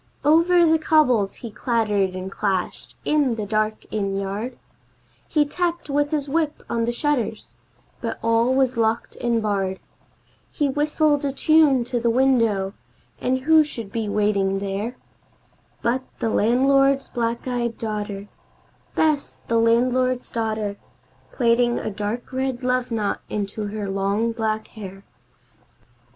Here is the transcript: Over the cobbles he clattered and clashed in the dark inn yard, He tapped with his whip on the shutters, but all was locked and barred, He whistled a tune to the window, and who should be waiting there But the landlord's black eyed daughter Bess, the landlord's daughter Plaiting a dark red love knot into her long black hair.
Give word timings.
Over 0.25 0.65
the 0.65 0.79
cobbles 0.79 1.35
he 1.45 1.51
clattered 1.51 2.15
and 2.15 2.31
clashed 2.31 2.97
in 3.05 3.35
the 3.35 3.45
dark 3.45 3.85
inn 3.91 4.15
yard, 4.19 4.57
He 5.27 5.45
tapped 5.45 5.91
with 5.91 6.09
his 6.09 6.27
whip 6.27 6.63
on 6.67 6.85
the 6.85 6.91
shutters, 6.91 7.55
but 8.01 8.17
all 8.23 8.51
was 8.55 8.77
locked 8.77 9.15
and 9.17 9.43
barred, 9.43 9.79
He 10.49 10.67
whistled 10.67 11.23
a 11.23 11.31
tune 11.31 11.83
to 11.83 11.99
the 11.99 12.09
window, 12.09 12.73
and 13.19 13.41
who 13.41 13.63
should 13.63 13.91
be 13.91 14.09
waiting 14.09 14.57
there 14.57 14.95
But 15.83 16.01
the 16.17 16.29
landlord's 16.29 17.07
black 17.07 17.47
eyed 17.47 17.77
daughter 17.77 18.27
Bess, 18.95 19.41
the 19.47 19.59
landlord's 19.59 20.31
daughter 20.31 20.77
Plaiting 21.31 21.77
a 21.77 21.91
dark 21.91 22.33
red 22.33 22.63
love 22.63 22.89
knot 22.89 23.21
into 23.29 23.67
her 23.67 23.87
long 23.87 24.31
black 24.31 24.69
hair. 24.69 25.03